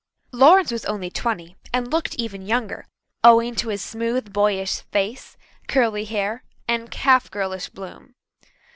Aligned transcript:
Lawrence 0.31 0.71
was 0.71 0.83
only 0.85 1.11
twenty, 1.11 1.57
and 1.71 1.93
looked 1.93 2.15
even 2.15 2.41
younger, 2.41 2.87
owing 3.23 3.53
to 3.53 3.67
his 3.69 3.83
smooth, 3.83 4.33
boyish 4.33 4.79
face, 4.91 5.37
curly 5.67 6.05
hair, 6.05 6.43
and 6.67 6.91
half 6.91 7.29
girlish 7.29 7.69
bloom. 7.69 8.15